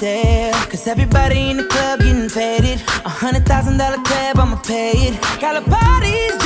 [0.00, 0.52] there.
[0.70, 2.80] Cause everybody in the club getting faded.
[3.04, 5.20] A hundred thousand dollar tab, I'ma pay it.
[5.40, 6.37] Got the parties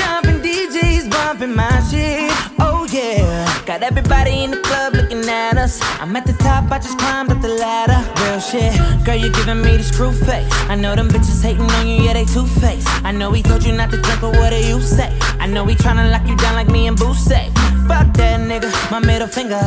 [6.12, 7.96] I'm at the top, I just climbed up the ladder.
[8.20, 8.76] Real shit.
[9.02, 10.46] Girl, you giving me the screw face.
[10.68, 12.86] I know them bitches hating on you, yeah, they two faced.
[13.02, 15.10] I know he told you not to drink, but what do you say?
[15.40, 17.48] I know he tryna lock you down like me and Boo say.
[17.88, 19.58] Fuck that nigga, my middle finger.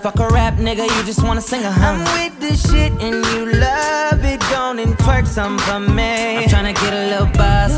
[0.00, 2.00] Fuck a rap nigga, you just wanna sing a hum.
[2.00, 4.40] I'm with this shit and you love it.
[4.48, 6.38] Go and twerk some for me.
[6.38, 7.72] I'm tryna get a little buzz.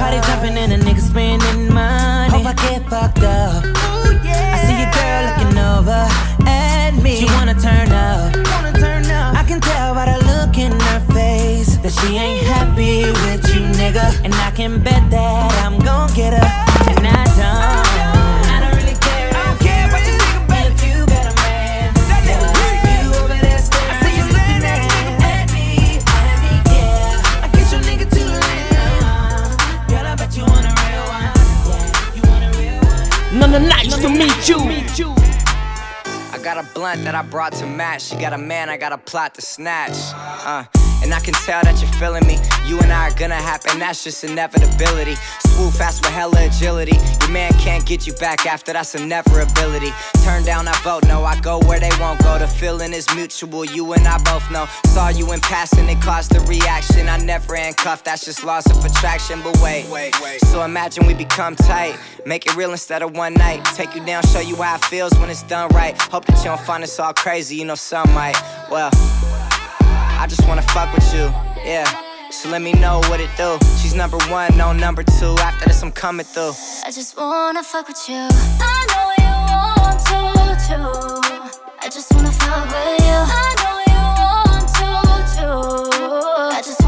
[0.00, 2.32] Party jumping and a nigga spending money.
[2.32, 3.62] Hope I get fucked up.
[4.24, 6.33] I see your girl looking over
[7.46, 8.34] wanna turn up.
[9.36, 13.60] I can tell by the look in her face that she ain't happy with you,
[13.78, 14.24] nigga.
[14.24, 16.73] And I can bet that I'm gon' get her.
[36.54, 38.02] Got a blunt that I brought to match.
[38.02, 39.96] She got a man, I got a plot to snatch.
[40.14, 40.64] Uh,
[41.02, 42.38] and I can tell that you're feeling me.
[42.66, 45.16] You and I are gonna happen, that's just inevitability.
[45.46, 46.96] Swoop fast with hella agility.
[47.20, 49.90] Your man can't get you back after that's a never ability.
[50.24, 51.24] Turn down, I vote no.
[51.24, 52.38] I go where they won't go.
[52.38, 54.66] The feeling is mutual, you and I both know.
[54.86, 57.08] Saw you in passing, it caused the reaction.
[57.08, 59.40] I never handcuffed, that's just loss of attraction.
[59.42, 60.40] But wait, wait, wait.
[60.46, 61.98] So imagine we become tight.
[62.26, 63.64] Make it real instead of one night.
[63.76, 66.00] Take you down, show you how it feels when it's done right.
[66.00, 68.36] Hope that you don't find us all crazy, you know some might.
[68.70, 68.90] Well.
[70.18, 71.30] I just wanna fuck with you,
[71.64, 71.84] yeah.
[72.30, 73.58] So let me know what it do.
[73.80, 75.34] She's number one, no number two.
[75.38, 76.52] After this, I'm coming through.
[76.84, 78.26] I just wanna fuck with you.
[78.60, 80.20] I know you want to,
[80.66, 80.90] too.
[81.80, 83.18] I just wanna fuck with you.
[83.42, 84.88] I know you want to,
[85.34, 86.56] too.
[86.56, 86.83] I just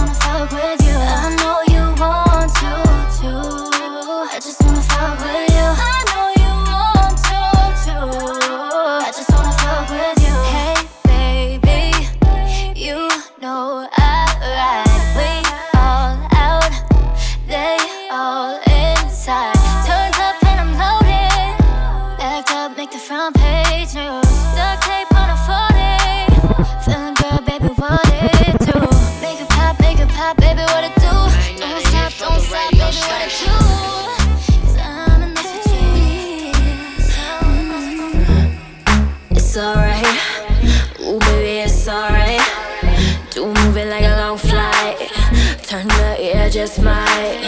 [46.66, 47.38] just might.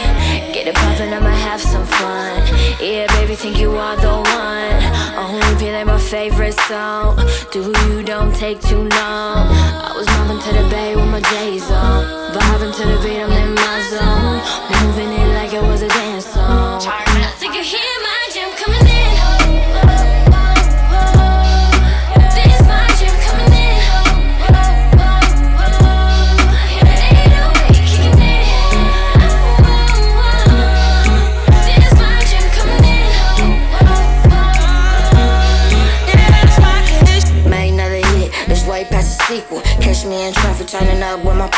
[0.55, 2.39] Get it poppin', I'ma have some fun.
[2.81, 4.79] Yeah, baby, think you are the one.
[5.19, 7.16] Only feel like my favorite song.
[7.53, 9.43] Do you don't take too long.
[9.89, 12.05] I was mobbing to the bay with my J's on.
[12.33, 14.39] Vibing to the beat, I'm in my zone.
[14.71, 16.81] Moving it like it was a dance song.
[16.87, 17.09] I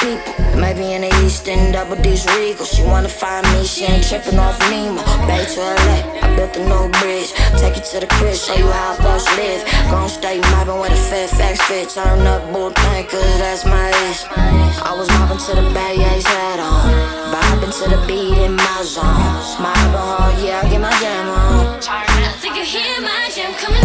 [0.00, 0.60] up people.
[0.60, 2.64] Maybe in the east, in double D's regal.
[2.64, 5.02] She wanna find me, she ain't tripping off Nemo.
[5.26, 7.32] Bay to LA, I built a new bridge.
[7.58, 9.64] Take you to the crib, show you how folks live.
[9.90, 11.88] Gon' stay mobbing with a fat facts fit.
[11.90, 14.24] Turn up bull thing, cause that's my ish.
[14.82, 16.84] I was mobbing to the Bay, A's hat on.
[17.32, 19.04] Vibing to the beat in my zone.
[19.62, 21.80] Mobbing hard, yeah, I get my jam on.
[21.88, 23.79] I think you hear my gym coming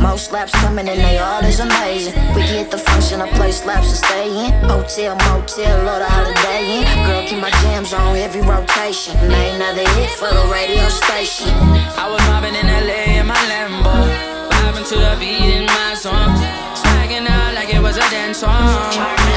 [0.00, 2.14] Most slaps coming and they all is amazing.
[2.34, 4.52] We get the function, I play slaps to stay in.
[4.64, 7.06] Hotel, motel, load a Holiday Inn.
[7.06, 9.14] Girl, keep my jams on every rotation.
[9.28, 11.52] Made another hit for the radio station.
[12.00, 13.92] I was mobbing in LA in my Lambo,
[14.48, 16.34] vibing to the beat in my song,
[16.74, 19.29] swagging out like it was a dance song.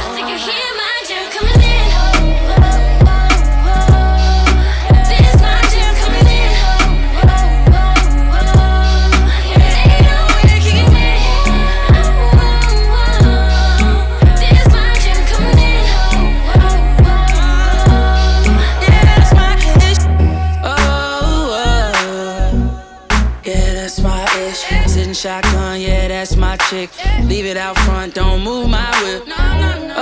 [26.74, 26.90] Chick.
[27.30, 29.24] Leave it out front, don't move my whip.
[29.28, 30.02] Oh,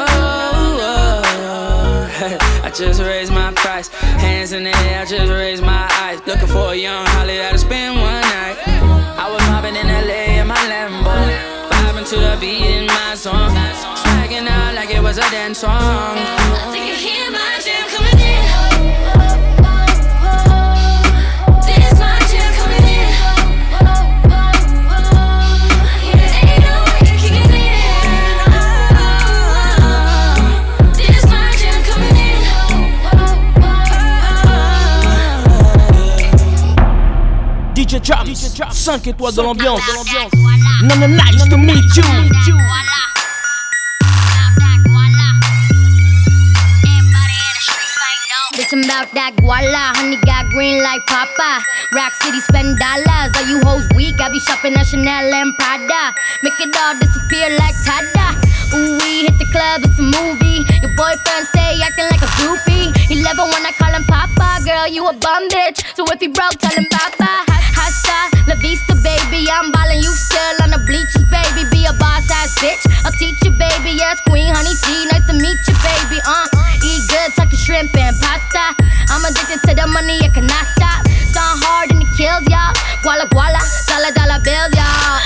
[0.79, 1.21] oh,
[2.23, 2.37] oh.
[2.63, 3.87] I just raised my price.
[4.25, 6.19] Hands in the air, I just raised my eyes.
[6.25, 8.57] Looking for a young Holly that'll spend one night.
[9.23, 11.15] I was mobbing in LA in my Lambo.
[11.71, 13.51] Vibing to the beat in my song.
[14.01, 16.40] Swagging out like it was a dance song.
[38.11, 39.81] DJ Travis, 5 étoiles de l'ambiance.
[40.83, 42.03] Nana nice to meet you.
[48.57, 49.95] Bitch, I'm about that guala.
[49.95, 51.63] Honey got green like Papa.
[51.95, 53.31] Rock City spend dollars.
[53.37, 54.19] All you hoes weak.
[54.19, 56.13] I be shopping at Chanel and Prada.
[56.43, 58.35] Make it all disappear like Tada.
[58.75, 60.67] Ooh, we hit the club, it's a movie.
[60.83, 63.00] Your boyfriend stay acting like a groupie.
[63.11, 64.63] He love it when I call him Papa.
[64.63, 65.83] Girl, you a bum bitch.
[65.99, 67.43] So if he broke, tell him Papa.
[67.75, 69.51] Hasta la vista, baby.
[69.51, 71.67] I'm ballin', you still on the bleachers, baby.
[71.75, 72.79] Be a boss ass bitch.
[73.03, 73.99] I'll teach you, baby.
[73.99, 75.11] Yes, Queen Honey C.
[75.11, 76.23] Nice to meet you, baby.
[76.23, 76.47] Uh,
[76.87, 78.79] eat good, your shrimp and pasta.
[79.11, 81.03] I'm addicted to the money, I cannot stop.
[81.35, 82.71] Start hard and it kills y'all.
[83.03, 83.59] Guala guala,
[83.91, 85.19] dollar dollar bills, y'all.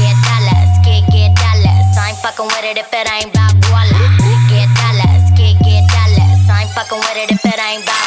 [0.00, 1.84] Get dollars, get get dollars.
[2.00, 4.19] I ain't fucking with it if it ain't about guala.
[6.90, 7.99] Fucking with it if it ain't about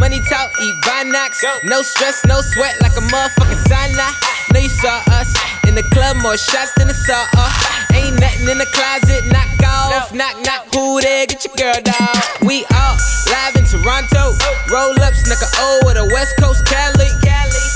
[0.00, 1.42] Money talk, eat Vinox.
[1.64, 4.08] No stress, no sweat like a motherfucking sauna.
[4.52, 5.30] Know you saw us
[5.66, 7.54] in the club, more shots than a saw off.
[7.94, 10.12] Ain't nothing in the closet, knock off.
[10.12, 11.26] Knock, knock, who there?
[11.26, 12.16] Get your girl, dog.
[12.42, 12.96] We all
[13.30, 14.34] live in Toronto.
[14.70, 17.10] Roll up, snuck a O with a West Coast Cali.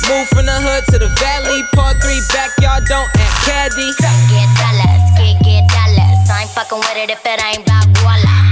[0.08, 1.62] Move from the hood to the valley.
[1.74, 3.92] Part three backyard, don't act caddy.
[4.00, 6.18] Get dollars, get get dollars.
[6.30, 8.47] I ain't fucking with it if it ain't about guala.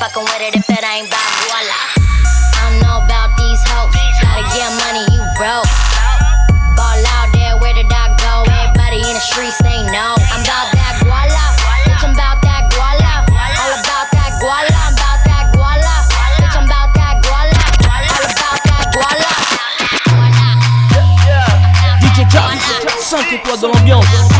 [0.00, 1.76] Fucking with it if it ain't about guala.
[2.56, 3.92] I don't know about these hoes.
[4.24, 5.68] Gotta get money, you broke.
[6.72, 8.48] Ball out there, where did I go?
[8.48, 10.16] Everybody in the streets say no.
[10.16, 11.52] I'm about that guala.
[11.84, 12.00] Bitch.
[12.00, 12.64] All about that.
[14.40, 15.52] I'm about that.
[15.60, 17.20] All about that.
[22.00, 22.56] DJ Travis,
[23.04, 24.39] 5 étoiles dans l'ambiance.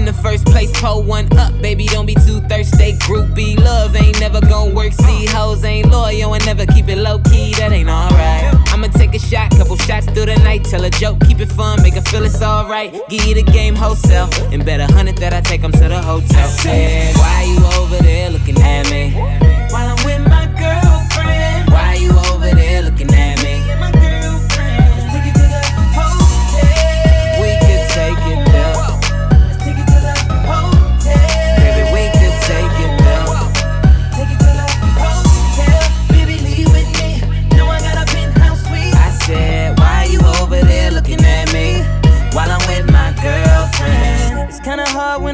[0.00, 0.70] in the first place.
[0.80, 2.92] Pull one up, baby, don't be too thirsty.
[3.04, 4.92] Groupie love ain't never gonna work.
[4.92, 7.52] See, hoes ain't loyal and never keep it low key.
[7.54, 8.42] That ain't alright.
[8.72, 10.64] I'ma take a shot, couple shots through the night.
[10.64, 12.92] Tell a joke, keep it fun, make her feel it's alright.
[13.08, 16.00] Give you the game wholesale, and bet a hundred that I take them to the
[16.00, 16.48] hotel.
[17.20, 19.12] Why you over there looking at me?
[19.70, 21.70] While I'm with my girlfriend.
[21.70, 23.29] Why you over there looking at me?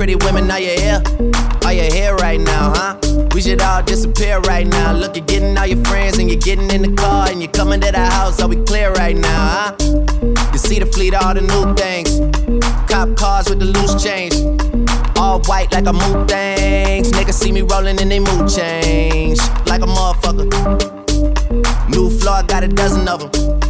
[0.00, 1.02] pretty women, are you here?
[1.66, 2.96] Are you here right now, huh?
[3.34, 4.94] We should all disappear right now.
[4.94, 7.82] Look, you're getting all your friends and you're getting in the car and you're coming
[7.82, 8.40] to the house.
[8.40, 9.76] Are we clear right now, huh?
[10.52, 12.18] You see the fleet, all the new things.
[12.90, 14.32] Cop cars with the loose change.
[15.18, 17.12] All white like a mood things.
[17.12, 19.38] Niggas see me rolling and they mood change.
[19.66, 20.48] Like a motherfucker.
[21.90, 23.69] New floor, got a dozen of them.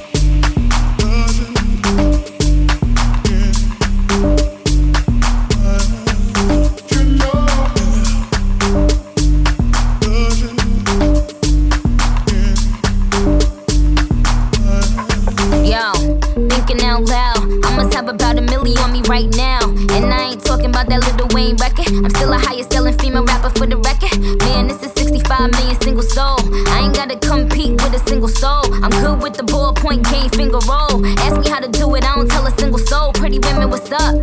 [21.57, 21.87] Record.
[21.87, 24.19] I'm still a highest selling female rapper for the record.
[24.39, 26.37] Man, this is 65 million single soul.
[26.69, 28.63] I ain't gotta compete with a single soul.
[28.83, 31.05] I'm good with the ballpoint game, finger roll.
[31.25, 33.13] Ask me how to do it, I don't tell a single soul.
[33.13, 34.15] Pretty women, what's up?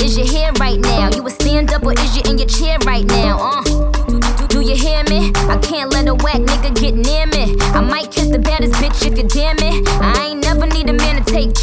[0.00, 1.10] Is your hair right now?
[1.14, 3.38] You a stand up or is you in your chair right now?
[3.38, 3.86] Uh.
[4.56, 5.32] Do you hear me?
[5.52, 7.56] I can't let a whack nigga get near me.
[7.76, 9.86] I might kiss the baddest bitch if you damn it.
[10.00, 10.15] I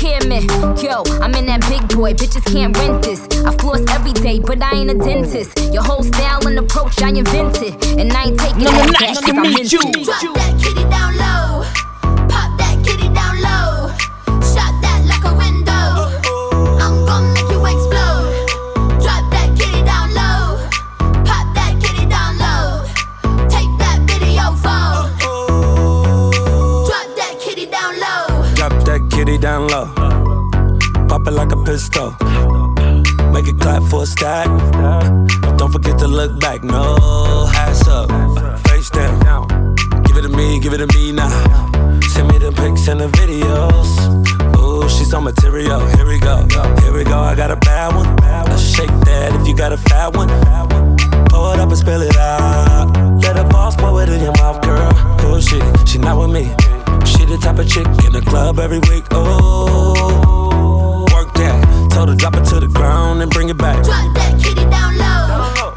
[0.04, 0.84] man to take care of me.
[0.84, 3.22] Yo, I'm in that big boy, bitches can't rent this.
[3.46, 5.60] I floss every day, but I ain't a dentist.
[5.74, 9.22] Your whole style and approach I invented, and I ain't taking No, no, that nice
[9.22, 9.82] back to meet you.
[9.82, 11.73] Drop that kitty down low.
[31.74, 31.76] A.
[33.34, 34.46] Make it clap for a stack.
[35.58, 36.64] Don't forget to look back.
[36.64, 38.12] No, ass up,
[38.68, 39.74] face down.
[40.04, 41.32] Give it to me, give it to me now.
[42.14, 43.90] Send me the pics and the videos.
[44.60, 45.80] Ooh, she's on material.
[45.96, 46.46] Here we go,
[46.82, 47.18] here we go.
[47.18, 48.18] I got a bad one.
[48.22, 50.30] Let's shake that if you got a fat one.
[51.30, 52.96] Pour it up and spill it out.
[53.24, 54.92] Let the boss pour it in your mouth, girl.
[55.26, 56.54] Oh shit, she not with me.
[57.04, 59.06] She the type of chick in the club every week.
[59.10, 60.23] Oh, that.
[62.04, 63.82] Told her drop it to the ground and bring it back.
[63.82, 65.73] Drop that kitty down low.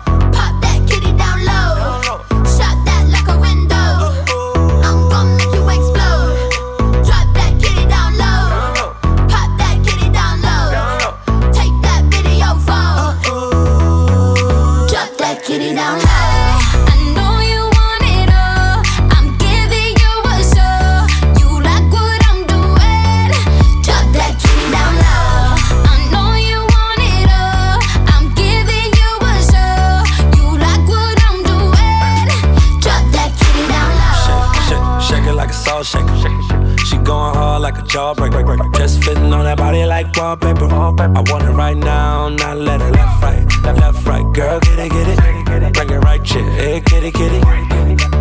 [37.97, 38.77] Jawbreaker.
[38.77, 40.67] Just fitting on that body like wallpaper.
[40.67, 44.27] I want it right now, not let it left, right, left, right.
[44.35, 45.19] Girl, get it, get it.
[45.47, 46.45] Bring it right, chick.
[46.61, 47.41] Hey, kitty, kitty.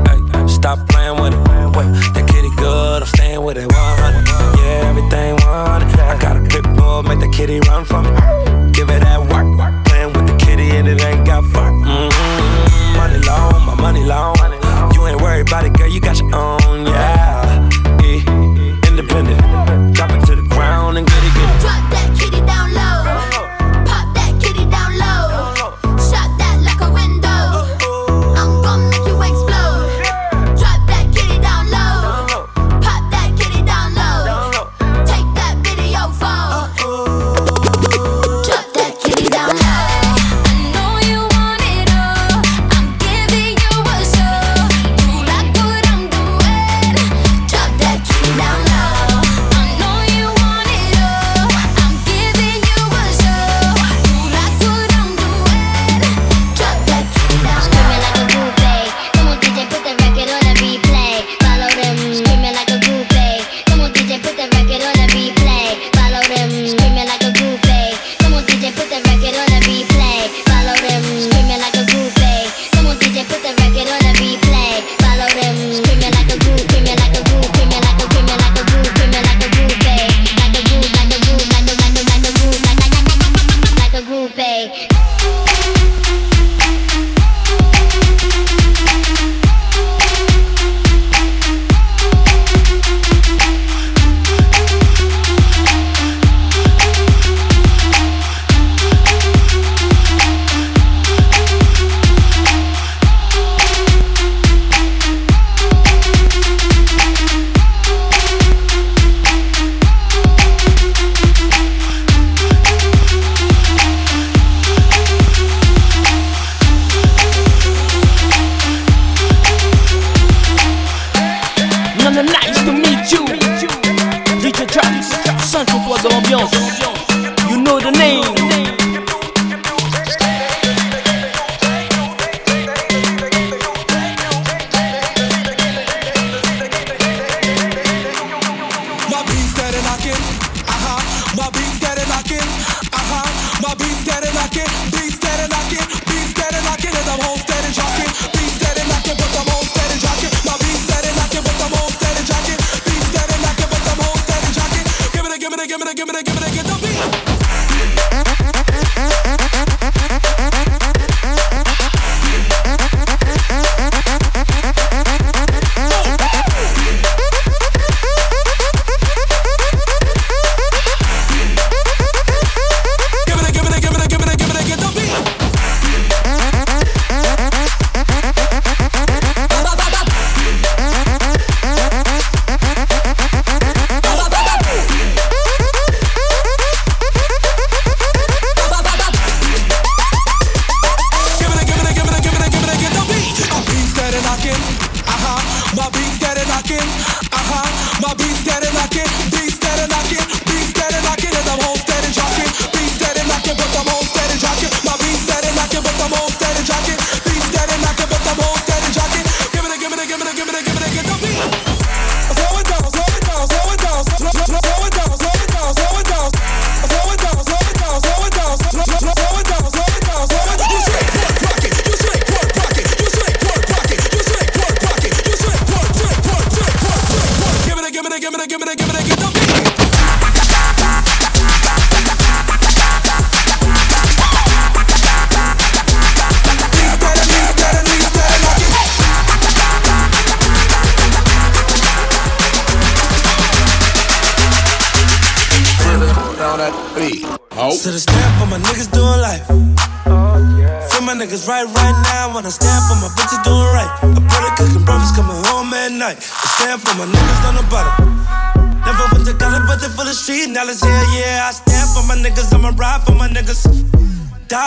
[0.07, 1.43] Hey, stop playing with it.
[2.15, 4.23] That kitty good, I'm staying with it 100.
[4.63, 5.99] Yeah, everything 100.
[5.99, 8.11] I got a pit bull, make the kitty run for me.
[8.71, 9.47] Give it that work.
[9.87, 11.67] Playing with the kitty and it ain't got fur.
[11.83, 12.97] Mm-hmm.
[12.97, 14.35] Money long, my money long.
[14.93, 17.69] You ain't worried about it, girl, you got your own, yeah.
[18.87, 19.44] Independent.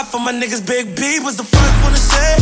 [0.09, 0.66] For my niggas.
[0.66, 2.38] Big B was the first one to say.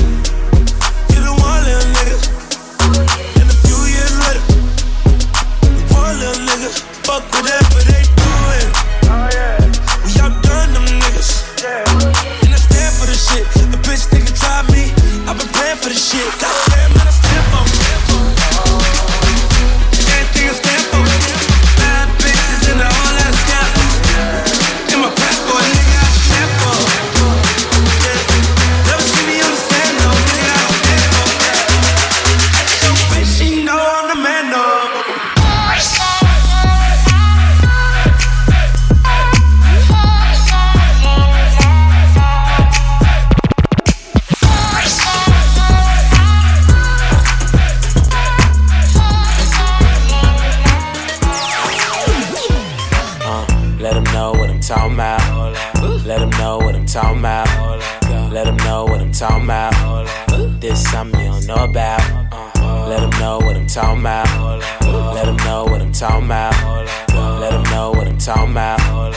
[59.37, 60.61] Talking about.
[60.61, 62.01] This something you don't know about.
[62.33, 64.27] Uh, let them know what I'm talking about.
[65.15, 66.55] Let them know what I'm talking about.
[67.41, 69.13] Let them know what I'm talking about.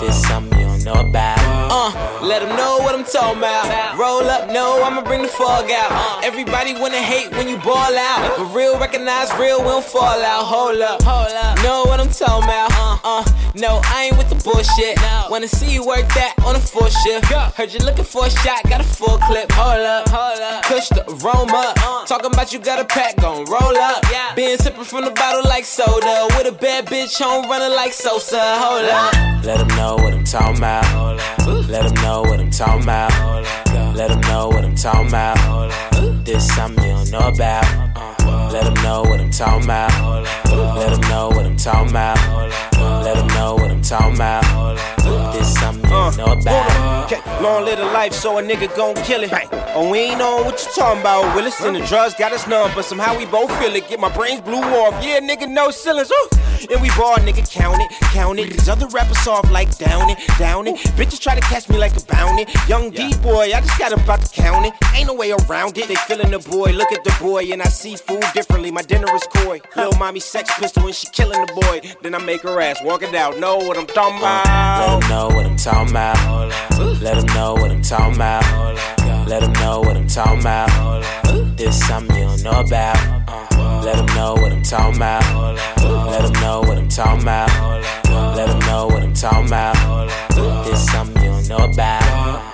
[0.00, 1.38] This something you don't know about.
[1.70, 3.98] Uh, let them know what I'm talking about.
[3.98, 6.22] Roll up, no, I'ma bring the fog out.
[6.22, 8.36] Everybody wanna hate when you ball out.
[8.36, 10.44] But real recognize real, we don't fall out.
[10.44, 11.56] Hold up, hold up.
[11.64, 12.70] Know what I'm talking about.
[12.72, 13.24] Uh, uh,
[13.54, 14.98] no, I ain't with the bullshit.
[15.30, 17.24] Wanna see you work that on a full shift.
[17.56, 19.50] Heard you looking for a shot, got a full clip.
[19.52, 20.64] Hold up, hold up.
[20.64, 21.72] Push the aroma.
[22.06, 24.04] Talking about you got a pack, gon' roll up.
[24.36, 26.28] Been sipping from the bottle like soda.
[26.36, 28.38] With a bad bitch home running like Sosa.
[28.58, 29.44] Hold up.
[29.44, 31.18] Let them know what I'm talking about.
[31.46, 33.12] Let them know what I'm talking about.
[33.94, 35.36] Let them know what I'm talking about.
[36.24, 37.64] This something you don't know about.
[38.52, 39.90] Let them know what I'm talking about.
[40.76, 42.18] Let them know what I'm talking about.
[43.04, 44.97] Let them know what I'm talking about.
[46.08, 47.12] This something you don't know about.
[47.12, 49.30] Okay, long live the life, so a nigga gon' kill it.
[49.74, 51.60] Oh, we ain't on what you talking about, Willis.
[51.60, 53.88] And the drugs got us numb, but somehow we both feel it.
[53.88, 55.02] Get my brains blew off.
[55.04, 56.10] Yeah, nigga, no ceilings.
[56.10, 56.28] Ooh.
[56.70, 58.50] And we ball, nigga, count it, count it.
[58.50, 60.76] These other rappers soft like down it, down it.
[60.98, 62.46] Bitches try to catch me like a bounty.
[62.66, 64.74] Young D boy, I just got about to count it.
[64.94, 65.86] Ain't no way around it.
[65.86, 68.72] They feeling the boy, look at the boy, and I see food differently.
[68.72, 69.60] My dinner is coy.
[69.76, 71.80] Lil mommy sex pistol, and she killing the boy.
[72.02, 73.38] Then I make her ass walk it out.
[73.38, 75.00] Know what I'm talking Let about?
[75.00, 77.02] them know what I'm talking about about.
[77.02, 78.44] Let them know what I'm talking about.
[79.26, 80.68] Let them know what I'm talking about.
[81.56, 82.96] This something you don't know about.
[83.84, 85.24] Let them know what I'm talking about.
[85.82, 87.50] Let them know what I'm talking about.
[88.36, 89.74] Let them know what I'm talking about.
[90.64, 92.47] This something you don't know about.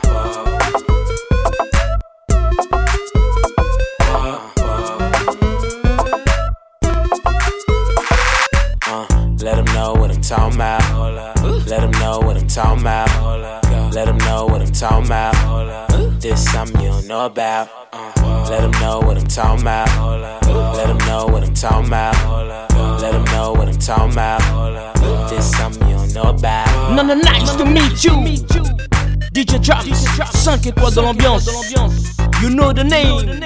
[10.28, 10.82] Talking about.
[11.68, 13.92] Let them know what I'm talking about.
[13.92, 16.20] Let them know what I'm talking about.
[16.20, 17.68] This something you don't know about.
[17.92, 19.88] Uh, let them know what I'm talking about.
[20.76, 22.14] Let them know what I'm talking about.
[23.00, 25.28] Let them know what I'm talking about.
[25.28, 26.94] This something you don't know about.
[26.96, 28.12] No, no, nice to meet you.
[29.32, 30.06] DJ Travis,
[30.44, 31.48] 5 étoiles dans l'ambiance.
[32.40, 33.40] You know the name.